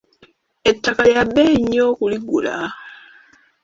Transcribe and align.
Ettaka 0.69 1.01
lya 1.09 1.23
bbeeyi 1.27 1.57
nnyo 1.63 1.83
okuligula. 1.91 2.55